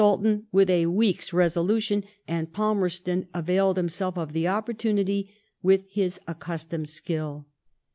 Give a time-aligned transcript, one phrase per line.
[0.03, 5.31] inspire the Saltan with a week's resolution; and Palmer* ston availed himself of the opportunity
[5.61, 7.45] with his accus tomed skill.